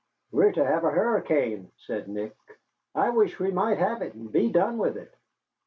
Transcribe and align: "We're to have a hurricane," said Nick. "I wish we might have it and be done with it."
"We're 0.31 0.51
to 0.53 0.65
have 0.65 0.83
a 0.83 0.89
hurricane," 0.89 1.69
said 1.77 2.07
Nick. 2.07 2.35
"I 2.95 3.11
wish 3.11 3.37
we 3.37 3.51
might 3.51 3.77
have 3.77 4.01
it 4.01 4.15
and 4.15 4.31
be 4.31 4.49
done 4.51 4.79
with 4.79 4.97
it." 4.97 5.13